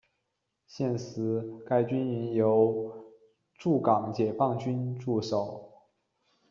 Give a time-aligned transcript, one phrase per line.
[0.65, 3.05] 现时该军营由
[3.53, 5.71] 驻港解放军驻守。